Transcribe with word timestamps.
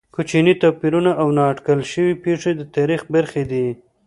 کوچني 0.15 0.53
توپیرونه 0.61 1.11
او 1.21 1.27
نا 1.37 1.43
اټکل 1.51 1.79
شوې 1.91 2.13
پېښې 2.25 2.51
د 2.55 2.61
تاریخ 2.75 3.01
برخې 3.13 3.43
دي. 3.51 3.67